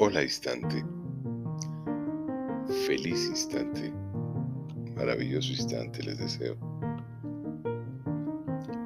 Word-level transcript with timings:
Hola 0.00 0.22
instante, 0.22 0.84
feliz 2.86 3.26
instante, 3.26 3.92
maravilloso 4.94 5.50
instante 5.50 6.00
les 6.04 6.16
deseo. 6.18 6.56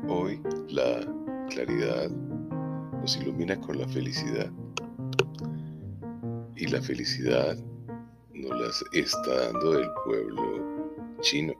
Hoy 0.08 0.40
la 0.70 1.06
claridad 1.50 2.08
nos 3.02 3.14
ilumina 3.18 3.60
con 3.60 3.78
la 3.78 3.86
felicidad 3.88 4.50
y 6.56 6.68
la 6.68 6.80
felicidad 6.80 7.58
nos 8.32 8.58
las 8.58 8.82
está 8.94 9.52
dando 9.52 9.80
el 9.80 9.88
pueblo 10.06 10.88
chino. 11.20 11.52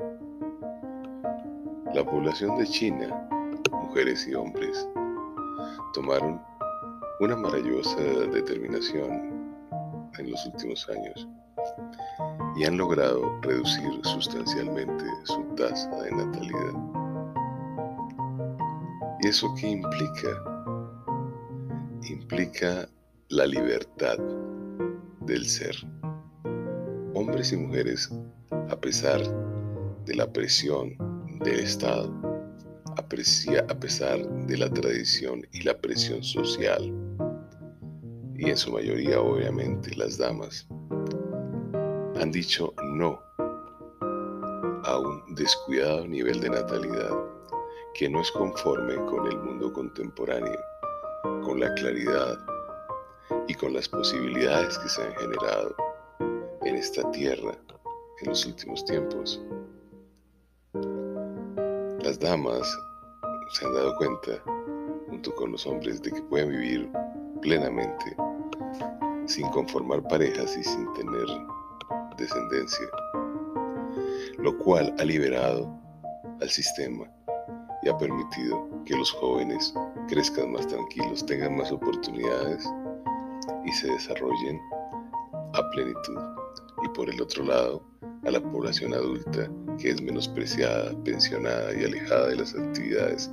La 1.93 2.03
población 2.07 2.57
de 2.57 2.65
China, 2.65 3.29
mujeres 3.71 4.27
y 4.27 4.33
hombres, 4.33 4.89
tomaron 5.93 6.41
una 7.21 7.37
maravillosa 7.37 8.01
determinación 8.01 9.33
en 10.19 10.31
los 10.31 10.47
últimos 10.47 10.89
años 10.89 11.29
y 12.57 12.65
han 12.65 12.77
logrado 12.77 13.41
reducir 13.43 14.01
sustancialmente 14.03 15.05
su 15.25 15.43
tasa 15.57 15.91
de 16.03 16.13
natalidad. 16.13 16.75
¿Y 19.23 19.29
eso 19.29 19.55
qué 19.59 19.71
implica? 19.71 20.29
Implica 22.09 22.89
la 23.29 23.47
libertad 23.47 24.19
del 25.21 25.47
ser. 25.47 25.75
Hombres 27.15 27.53
y 27.53 27.57
mujeres, 27.57 28.11
a 28.69 28.77
pesar 28.77 29.21
de 30.05 30.15
la 30.15 30.31
presión 30.31 30.97
del 31.41 31.61
Estado, 31.61 32.13
a 32.97 33.09
pesar 33.79 34.29
de 34.47 34.59
la 34.59 34.69
tradición 34.69 35.47
y 35.53 35.63
la 35.63 35.79
presión 35.79 36.23
social, 36.23 36.93
y 38.45 38.51
en 38.51 38.57
su 38.57 38.73
mayoría 38.73 39.21
obviamente 39.21 39.95
las 39.95 40.19
damas, 40.19 40.67
han 42.21 42.33
dicho 42.33 42.75
no 42.83 43.23
a 44.01 44.99
un 44.99 45.35
descuidado 45.37 46.09
nivel 46.09 46.41
de 46.41 46.51
natalidad 46.51 47.17
que 47.95 48.09
no 48.09 48.21
es 48.21 48.33
conforme 48.33 48.97
con 49.07 49.29
el 49.29 49.39
mundo 49.39 49.73
contemporáneo, 49.73 50.59
con 51.45 51.61
la 51.61 51.73
claridad 51.75 52.37
y 53.47 53.55
con 53.55 53.75
las 53.75 53.89
posibilidades 53.89 54.77
que 54.77 54.89
se 54.89 55.03
han 55.05 55.15
generado 55.15 55.77
en 56.63 56.75
esta 56.75 57.09
tierra 57.13 57.57
en 58.23 58.29
los 58.29 58.45
últimos 58.45 58.85
tiempos. 58.85 59.41
Las 62.03 62.19
damas 62.19 62.77
se 63.53 63.67
han 63.67 63.75
dado 63.75 63.97
cuenta, 63.99 64.43
junto 65.09 65.33
con 65.37 65.53
los 65.53 65.65
hombres, 65.65 66.03
de 66.03 66.11
que 66.11 66.23
pueden 66.23 66.51
vivir 66.51 66.91
plenamente 67.41 68.17
sin 69.27 69.49
conformar 69.51 70.03
parejas 70.09 70.57
y 70.57 70.63
sin 70.63 70.93
tener 70.95 71.27
descendencia, 72.17 72.87
lo 74.39 74.57
cual 74.59 74.95
ha 74.99 75.05
liberado 75.05 75.69
al 76.41 76.51
sistema 76.51 77.07
y 77.83 77.89
ha 77.89 77.99
permitido 77.99 78.69
que 78.85 78.97
los 78.97 79.11
jóvenes 79.13 79.75
crezcan 80.09 80.53
más 80.53 80.67
tranquilos, 80.67 81.25
tengan 81.27 81.57
más 81.57 81.73
oportunidades 81.73 82.65
y 83.65 83.73
se 83.73 83.89
desarrollen 83.89 84.61
a 85.55 85.71
plenitud. 85.71 86.19
Y 86.85 86.89
por 86.91 87.09
el 87.09 87.21
otro 87.21 87.45
lado, 87.45 87.85
a 88.25 88.31
la 88.31 88.41
población 88.41 88.95
adulta 88.95 89.51
que 89.79 89.91
es 89.91 90.01
menospreciada, 90.01 90.93
pensionada 91.05 91.75
y 91.75 91.85
alejada 91.85 92.29
de 92.29 92.37
las 92.37 92.55
actividades, 92.55 93.31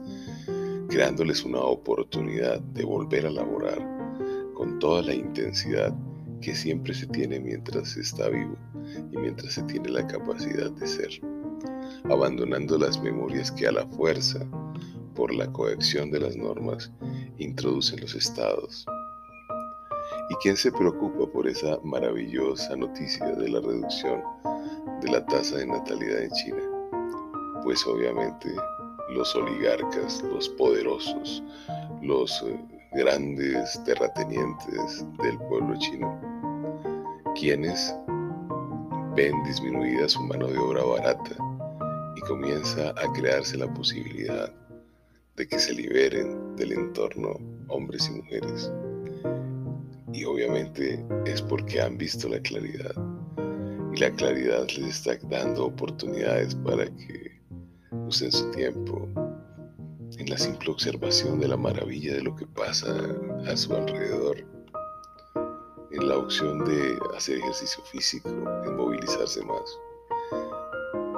creándoles 0.90 1.44
una 1.44 1.60
oportunidad 1.60 2.60
de 2.60 2.84
volver 2.84 3.28
a 3.28 3.32
laborar 3.32 3.99
con 4.60 4.78
toda 4.78 5.02
la 5.04 5.14
intensidad 5.14 5.96
que 6.42 6.54
siempre 6.54 6.94
se 6.94 7.08
tiene 7.08 7.40
mientras 7.40 7.92
se 7.92 8.02
está 8.02 8.28
vivo 8.28 8.58
y 9.10 9.18
mientras 9.18 9.54
se 9.54 9.64
tiene 9.64 9.88
la 9.88 10.06
capacidad 10.06 10.70
de 10.72 10.86
ser, 10.86 11.22
abandonando 12.10 12.78
las 12.78 13.02
memorias 13.02 13.54
que 13.54 13.68
a 13.68 13.72
la 13.72 13.88
fuerza, 13.88 14.46
por 15.16 15.34
la 15.34 15.50
coacción 15.54 16.12
de 16.12 16.20
las 16.20 16.36
normas, 16.36 16.92
introducen 17.38 18.02
los 18.02 18.14
estados. 18.16 18.86
¿Y 20.30 20.36
quién 20.44 20.58
se 20.58 20.74
preocupa 20.74 21.32
por 21.32 21.48
esa 21.48 21.80
maravillosa 21.86 22.76
noticia 22.76 23.28
de 23.28 23.48
la 23.48 23.62
reducción 23.62 24.22
de 25.02 25.10
la 25.10 25.26
tasa 25.28 25.56
de 25.56 25.68
natalidad 25.68 26.24
en 26.24 26.32
China? 26.32 26.64
Pues 27.64 27.88
obviamente 27.88 28.54
los 29.12 29.34
oligarcas, 29.38 30.22
los 30.22 30.50
poderosos, 30.50 31.42
los 32.02 32.44
eh, 32.44 32.79
grandes 32.94 33.82
terratenientes 33.84 35.06
del 35.22 35.38
pueblo 35.48 35.78
chino, 35.80 36.20
quienes 37.36 37.96
ven 39.16 39.44
disminuida 39.44 40.10
su 40.10 40.22
mano 40.24 40.48
de 40.48 40.58
obra 40.58 40.84
barata 40.84 41.36
y 42.16 42.22
comienza 42.22 42.90
a 42.90 43.14
crearse 43.14 43.58
la 43.58 43.72
posibilidad 43.74 44.52
de 45.36 45.48
que 45.48 45.60
se 45.60 45.74
liberen 45.74 46.56
del 46.56 46.74
entorno 46.74 47.40
hombres 47.68 48.10
y 48.10 48.18
mujeres. 48.18 48.72
Y 50.12 50.26
obviamente 50.26 51.06
es 51.26 51.42
porque 51.42 51.82
han 51.82 51.98
visto 51.98 52.28
la 52.28 52.40
claridad 52.40 52.94
y 53.94 54.00
la 54.00 54.12
claridad 54.12 54.68
les 54.78 54.96
está 54.96 55.18
dando 55.30 55.68
oportunidades 55.68 56.56
para 56.56 56.86
que 56.86 57.40
usen 58.08 58.32
su 58.32 58.50
tiempo 58.52 59.08
en 60.18 60.30
la 60.30 60.38
simple 60.38 60.72
observación 60.72 61.40
de 61.40 61.48
la 61.48 61.58
maravilla 61.58 62.14
de 62.14 62.24
lo 62.24 62.36
que 62.36 62.46
pasa 62.48 62.96
a 63.48 63.56
su 63.56 63.74
alrededor, 63.76 64.38
en 65.92 66.08
la 66.08 66.18
opción 66.18 66.66
de 66.66 66.98
hacer 67.16 67.38
ejercicio 67.38 67.84
físico, 67.86 68.30
en 68.30 68.76
movilizarse 68.76 69.44
más, 69.44 69.80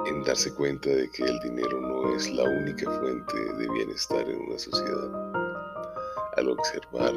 en 0.06 0.22
darse 0.24 0.54
cuenta 0.54 0.90
de 0.90 1.10
que 1.10 1.24
el 1.24 1.38
dinero 1.40 1.80
no 1.80 2.14
es 2.16 2.30
la 2.30 2.44
única 2.44 2.90
fuente 3.00 3.38
de 3.58 3.68
bienestar 3.70 4.28
en 4.28 4.40
una 4.40 4.58
sociedad, 4.58 5.10
al 6.36 6.48
observar 6.48 7.12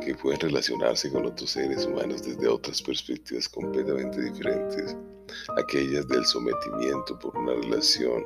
que 0.00 0.14
pueden 0.14 0.40
relacionarse 0.40 1.10
con 1.10 1.26
otros 1.26 1.50
seres 1.50 1.86
humanos 1.86 2.22
desde 2.22 2.48
otras 2.48 2.80
perspectivas 2.82 3.48
completamente 3.48 4.20
diferentes, 4.22 4.96
aquellas 5.58 6.06
del 6.08 6.24
sometimiento 6.24 7.18
por 7.18 7.36
una 7.36 7.54
relación 7.54 8.24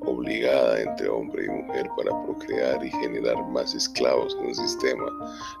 obligada 0.00 0.80
entre 0.80 1.08
hombre 1.08 1.44
y 1.44 1.48
mujer 1.48 1.88
para 1.96 2.10
procrear 2.24 2.84
y 2.84 2.90
generar 2.90 3.36
más 3.48 3.74
esclavos 3.74 4.36
en 4.40 4.46
un 4.46 4.54
sistema 4.54 5.04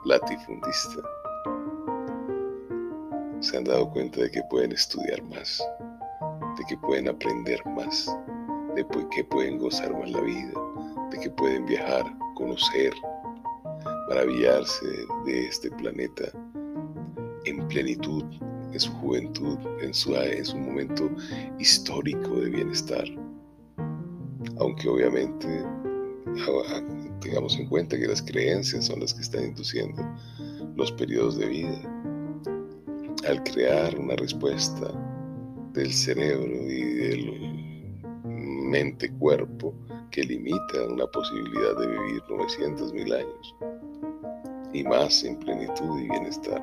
latifundista. 0.04 1.02
Se 3.40 3.56
han 3.56 3.64
dado 3.64 3.90
cuenta 3.90 4.22
de 4.22 4.30
que 4.30 4.42
pueden 4.50 4.72
estudiar 4.72 5.22
más, 5.24 5.62
de 6.58 6.64
que 6.68 6.76
pueden 6.78 7.08
aprender 7.08 7.64
más, 7.66 8.10
de 8.74 8.84
que 9.14 9.24
pueden 9.24 9.58
gozar 9.58 9.92
más 9.92 10.10
la 10.10 10.20
vida, 10.20 10.52
de 11.10 11.20
que 11.20 11.30
pueden 11.30 11.66
viajar, 11.66 12.04
conocer, 12.34 12.92
maravillarse 14.08 14.86
de 15.26 15.48
este 15.48 15.70
planeta 15.70 16.24
en 17.44 17.66
plenitud, 17.68 18.24
en 18.72 18.80
su 18.80 18.92
juventud, 18.92 19.58
en 19.80 19.92
su, 19.94 20.14
en 20.14 20.44
su 20.44 20.56
momento 20.56 21.10
histórico 21.58 22.40
de 22.40 22.50
bienestar 22.50 23.04
aunque 24.58 24.88
obviamente 24.88 25.64
tengamos 27.20 27.56
en 27.58 27.68
cuenta 27.68 27.98
que 27.98 28.06
las 28.06 28.22
creencias 28.22 28.86
son 28.86 29.00
las 29.00 29.14
que 29.14 29.22
están 29.22 29.44
induciendo 29.44 30.02
los 30.76 30.90
periodos 30.92 31.38
de 31.38 31.46
vida. 31.46 31.80
Al 33.28 33.42
crear 33.44 33.98
una 33.98 34.16
respuesta 34.16 34.92
del 35.72 35.92
cerebro 35.92 36.70
y 36.70 36.82
del 36.82 38.04
mente-cuerpo 38.24 39.74
que 40.10 40.22
limita 40.24 40.86
una 40.88 41.06
posibilidad 41.06 41.78
de 41.78 41.86
vivir 41.86 42.22
900 42.28 42.92
mil 42.92 43.12
años 43.12 43.54
y 44.74 44.82
más 44.82 45.22
en 45.24 45.36
plenitud 45.36 46.00
y 46.00 46.08
bienestar. 46.08 46.60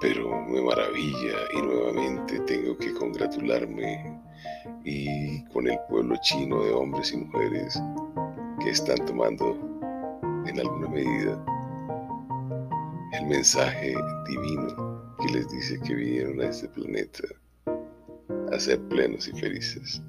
Pero 0.00 0.44
me 0.46 0.60
maravilla 0.60 1.34
y 1.56 1.62
nuevamente 1.62 2.38
tengo 2.40 2.76
que 2.76 2.92
congratularme 2.92 4.20
y 4.84 5.42
con 5.44 5.66
el 5.66 5.78
pueblo 5.88 6.14
chino 6.20 6.62
de 6.62 6.72
hombres 6.72 7.12
y 7.12 7.16
mujeres 7.16 7.82
que 8.62 8.70
están 8.70 8.98
tomando 9.06 9.58
en 10.46 10.60
alguna 10.60 10.88
medida 10.88 11.42
el 13.14 13.26
mensaje 13.26 13.94
divino 14.28 15.16
que 15.18 15.32
les 15.32 15.48
dice 15.48 15.80
que 15.80 15.94
vinieron 15.94 16.40
a 16.42 16.50
este 16.50 16.68
planeta 16.68 17.22
a 18.52 18.58
ser 18.58 18.78
plenos 18.88 19.26
y 19.26 19.32
felices. 19.40 20.02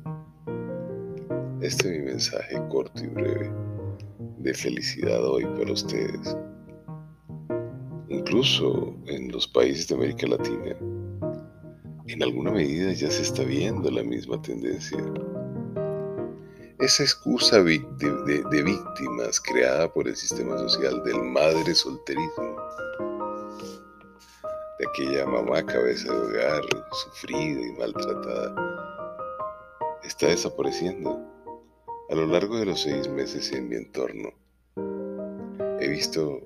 Este 1.61 1.87
es 1.87 1.99
mi 1.99 2.11
mensaje 2.11 2.61
corto 2.69 3.01
y 3.01 3.07
breve 3.07 3.74
de 4.45 4.53
felicidad 4.53 5.25
hoy 5.25 5.43
para 5.43 5.73
ustedes. 5.73 6.37
Incluso 8.09 8.95
en 9.07 9.31
los 9.31 9.47
países 9.47 9.87
de 9.87 9.95
América 9.95 10.27
Latina 10.27 10.77
en 12.07 12.21
alguna 12.21 12.51
medida 12.51 12.93
ya 12.93 13.09
se 13.09 13.23
está 13.23 13.43
viendo 13.43 13.89
la 13.89 14.03
misma 14.03 14.39
tendencia. 14.43 14.99
Esa 16.77 17.03
excusa 17.03 17.63
de, 17.63 18.63
víctimas 18.63 19.39
creada 19.39 19.91
por 19.91 20.07
el 20.07 20.15
sistema 20.15 20.55
social 20.59 21.03
del 21.03 21.23
madre 21.23 21.73
solterismo 21.73 22.55
aquella 24.91 25.25
mamá 25.25 25.65
cabeza 25.65 26.13
de 26.13 26.19
hogar, 26.19 26.61
sufrida 26.91 27.61
y 27.61 27.71
maltratada, 27.79 28.53
está 30.03 30.27
desapareciendo. 30.27 31.34
A 32.07 32.13
lo 32.13 32.27
largo 32.27 32.57
de 32.57 32.67
los 32.67 32.81
seis 32.81 33.09
meses 33.09 33.51
en 33.51 33.67
mi 33.67 33.77
entorno, 33.77 34.29
he 35.79 35.87
visto 35.87 36.39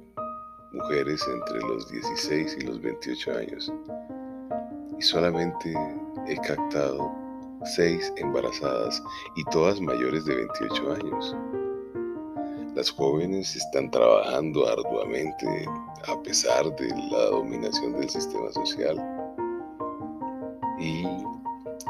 mujeres 0.72 1.22
entre 1.28 1.60
los 1.68 1.92
16 1.92 2.58
y 2.62 2.62
los 2.62 2.82
28 2.82 3.38
años 3.38 3.74
y 4.98 5.02
solamente 5.02 5.74
he 6.28 6.38
captado 6.38 7.12
seis 7.66 8.14
embarazadas 8.16 9.04
y 9.36 9.44
todas 9.52 9.82
mayores 9.82 10.24
de 10.24 10.36
28 10.36 10.94
años. 10.94 11.36
Las 12.74 12.90
jóvenes 12.92 13.54
están 13.54 13.92
trabajando 13.92 14.66
arduamente 14.66 15.66
a 16.08 16.24
pesar 16.24 16.74
de 16.78 16.88
la 17.12 17.26
dominación 17.32 18.00
del 18.00 18.10
sistema 18.10 18.50
social 18.54 18.98
y 20.80 21.04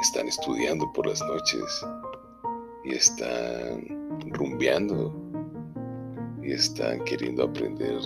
están 0.01 0.27
estudiando 0.27 0.92
por 0.94 1.06
las 1.06 1.21
noches 1.21 1.86
y 2.90 2.96
están 2.96 3.88
rumbeando 4.32 5.14
y 6.42 6.52
están 6.52 7.04
queriendo 7.04 7.44
aprender 7.44 8.00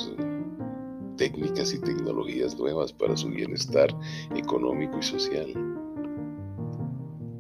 técnicas 1.18 1.74
y 1.74 1.80
tecnologías 1.80 2.58
nuevas 2.58 2.92
para 2.92 3.16
su 3.16 3.30
bienestar 3.30 3.90
económico 4.36 4.98
y 5.00 5.04
social. 5.04 5.54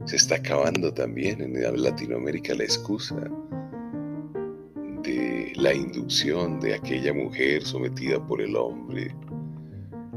Se 0.05 0.15
está 0.15 0.35
acabando 0.35 0.93
también 0.93 1.41
en 1.41 1.81
Latinoamérica 1.81 2.53
la 2.55 2.63
excusa 2.63 3.29
de 5.03 5.51
la 5.55 5.73
inducción 5.73 6.59
de 6.59 6.75
aquella 6.75 7.13
mujer 7.13 7.63
sometida 7.63 8.25
por 8.25 8.41
el 8.41 8.55
hombre 8.55 9.13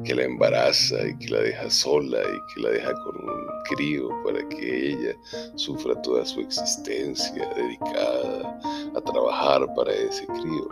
que 0.05 0.15
la 0.15 0.25
embaraza 0.25 1.09
y 1.09 1.17
que 1.19 1.31
la 1.31 1.41
deja 1.41 1.71
sola 1.71 2.19
y 2.21 2.55
que 2.55 2.61
la 2.63 2.71
deja 2.71 2.93
con 3.03 3.17
un 3.17 3.46
crío 3.69 4.09
para 4.25 4.47
que 4.49 4.91
ella 4.93 5.15
sufra 5.55 6.01
toda 6.03 6.25
su 6.25 6.41
existencia 6.41 7.49
dedicada 7.55 8.61
a 8.95 9.01
trabajar 9.01 9.67
para 9.75 9.93
ese 9.93 10.27
crío. 10.27 10.69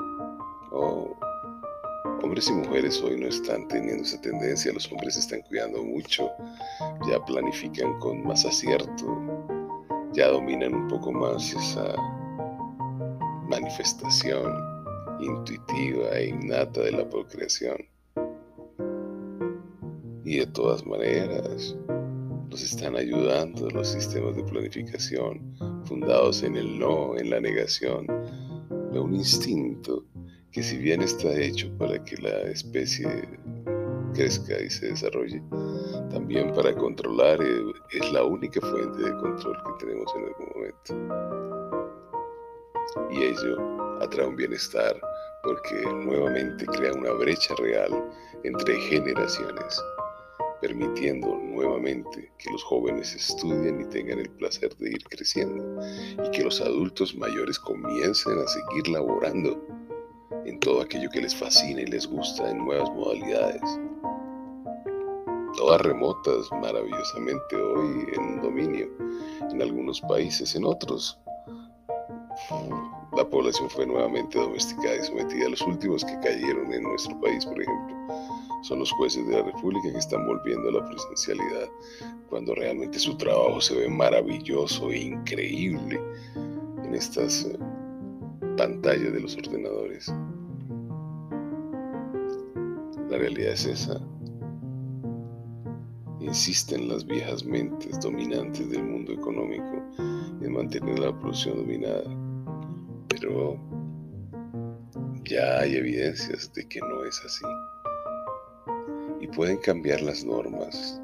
Hombres 2.23 2.49
y 2.49 2.53
mujeres 2.53 3.03
hoy 3.03 3.21
no 3.21 3.29
están 3.29 3.69
teniendo 3.69 4.03
esa 4.03 4.21
tendencia, 4.21 4.73
los 4.73 4.91
hombres 4.91 5.17
están 5.17 5.43
cuidando 5.43 5.83
mucho, 5.83 6.31
ya 7.09 7.23
planifican 7.25 7.99
con 8.01 8.27
más 8.27 8.47
acierto, 8.47 9.21
ya 10.13 10.29
dominan 10.29 10.75
un 10.75 10.89
poco 10.89 11.13
más 11.13 11.53
esa 11.53 11.95
manifestación 13.49 14.53
intuitiva 15.21 16.11
e 16.19 16.29
innata 16.29 16.81
de 16.81 16.93
la 16.93 17.09
procreación. 17.09 17.77
Y 20.25 20.39
de 20.39 20.47
todas 20.47 20.85
maneras, 20.87 21.77
nos 22.55 22.63
están 22.63 22.95
ayudando 22.95 23.69
los 23.71 23.89
sistemas 23.89 24.37
de 24.37 24.45
planificación 24.45 25.57
fundados 25.87 26.45
en 26.45 26.55
el 26.55 26.79
no, 26.79 27.19
en 27.19 27.31
la 27.31 27.41
negación, 27.41 28.07
de 28.93 29.01
un 29.01 29.13
instinto 29.13 30.05
que 30.53 30.63
si 30.63 30.77
bien 30.77 31.03
está 31.03 31.35
hecho 31.35 31.69
para 31.79 31.99
que 32.05 32.17
la 32.19 32.43
especie 32.43 33.09
crezca 34.15 34.63
y 34.63 34.71
se 34.71 34.87
desarrolle, 34.87 35.43
también 36.13 36.53
para 36.53 36.73
controlar 36.77 37.43
eh, 37.43 37.61
es 37.91 38.13
la 38.13 38.23
única 38.23 38.61
fuente 38.61 39.03
de 39.03 39.11
control 39.17 39.57
que 39.65 39.87
tenemos 39.87 40.15
en 40.15 40.25
algún 40.25 40.49
momento. 40.55 40.95
Y 43.11 43.17
ello 43.21 44.01
atrae 44.01 44.29
un 44.29 44.37
bienestar 44.37 44.97
porque 45.43 45.83
nuevamente 46.05 46.67
crea 46.67 46.93
una 46.93 47.11
brecha 47.15 47.53
real 47.59 47.91
entre 48.45 48.77
generaciones, 48.77 49.83
permitiendo 50.65 51.37
nuevamente 51.37 52.33
que 52.39 52.51
los 52.51 52.65
jóvenes 52.65 53.15
estudien 53.15 53.83
y 53.83 53.85
tengan 53.85 54.19
el 54.19 54.31
placer 54.31 54.75
de 54.77 54.93
ir 54.93 55.05
creciendo 55.11 55.63
y 56.25 56.31
que 56.31 56.43
los 56.43 56.59
adultos 56.63 57.15
mayores 57.15 57.59
comiencen 57.59 58.39
a 58.39 58.47
seguir 58.47 58.89
laborando 58.89 59.63
en 60.47 60.59
todo 60.61 60.81
aquello 60.81 61.11
que 61.11 61.21
les 61.21 61.37
fascina 61.37 61.83
y 61.83 61.87
les 61.87 62.07
gusta 62.07 62.51
en 62.51 62.65
nuevas 62.65 62.89
modalidades. 62.93 63.61
Todas 65.59 65.83
remotas 65.83 66.49
maravillosamente 66.63 67.57
hoy 67.57 68.07
en 68.17 68.41
dominio, 68.41 68.89
en 69.51 69.61
algunos 69.61 70.01
países, 70.01 70.55
en 70.55 70.65
otros. 70.65 71.21
La 73.15 73.29
población 73.29 73.69
fue 73.69 73.85
nuevamente 73.85 74.39
domesticada 74.39 74.97
y 74.97 75.05
sometida. 75.05 75.51
Los 75.51 75.61
últimos 75.61 76.03
que 76.07 76.19
cayeron 76.21 76.73
en 76.73 76.85
nuestro 76.85 77.21
país, 77.21 77.45
por 77.45 77.61
ejemplo, 77.61 77.94
son 78.65 78.79
los 78.79 78.91
jueces 78.93 79.27
de 79.27 79.35
la 79.35 79.43
República 79.43 79.93
que 79.93 79.99
están 79.99 80.27
volviendo 80.27 80.71
a 80.71 80.73
la 80.73 80.89
presencialidad 80.89 81.69
cuando 82.31 82.55
realmente 82.55 82.99
su 82.99 83.15
trabajo 83.19 83.61
se 83.61 83.77
ve 83.77 83.89
maravilloso 83.91 84.91
e 84.91 85.01
increíble 85.01 86.01
en 86.83 86.95
estas 86.95 87.45
eh, 87.45 87.59
pantallas 88.57 89.13
de 89.13 89.21
los 89.21 89.37
ordenadores. 89.37 90.11
La 93.11 93.19
realidad 93.19 93.53
es 93.53 93.67
esa. 93.67 94.01
Insisten 96.21 96.89
las 96.89 97.05
viejas 97.05 97.45
mentes 97.45 98.01
dominantes 98.01 98.71
del 98.71 98.83
mundo 98.83 99.13
económico 99.13 99.83
en 100.41 100.53
mantener 100.53 100.99
la 100.99 101.19
producción 101.21 101.59
dominada. 101.59 102.05
Pero 103.09 103.61
ya 105.25 105.61
hay 105.61 105.77
evidencias 105.77 106.51
de 106.55 106.67
que 106.67 106.81
no 106.81 107.05
es 107.05 107.21
así. 107.27 107.45
Y 109.25 109.27
pueden 109.29 109.57
cambiar 109.57 110.03
las 110.03 110.23
normas, 110.23 111.01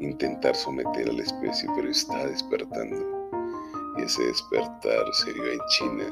intentar 0.00 0.56
someter 0.56 1.08
a 1.08 1.12
la 1.12 1.22
especie, 1.22 1.70
pero 1.76 1.88
está 1.88 2.26
despertando. 2.26 3.30
Y 3.96 4.02
ese 4.02 4.24
despertar 4.24 5.04
se 5.12 5.32
dio 5.32 5.52
en 5.52 5.60
China 5.68 6.04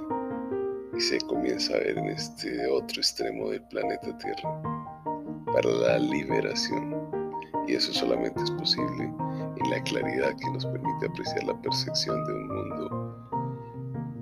y 0.97 1.01
se 1.01 1.19
comienza 1.23 1.75
a 1.75 1.79
ver 1.79 1.99
en 1.99 2.11
este 2.11 2.65
otro 2.69 3.01
extremo 3.01 3.51
del 3.51 3.61
planeta 3.71 4.17
Tierra 4.19 4.63
para 5.53 5.69
la 5.69 5.99
liberación. 5.99 6.95
Y 7.67 7.75
eso 7.75 7.93
solamente 7.93 8.41
es 8.41 8.53
posible 8.53 9.13
en 9.57 9.71
la 9.71 9.83
claridad 9.83 10.37
que 10.37 10.51
nos 10.53 10.65
permite 10.65 11.07
apreciar 11.07 11.43
la 11.43 11.61
percepción 11.61 12.25
de 12.25 12.35
un 12.35 12.47
mundo 12.47 13.29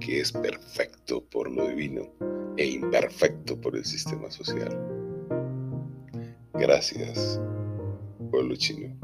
que 0.00 0.20
es 0.20 0.32
perfecto 0.32 1.22
por 1.26 1.50
lo 1.50 1.68
divino 1.68 2.04
e 2.56 2.64
imperfecto 2.64 3.60
por 3.60 3.76
el 3.76 3.84
sistema 3.84 4.30
social. 4.30 4.95
Gracias, 6.58 7.40
pueblo 8.30 8.56
chino. 8.56 8.96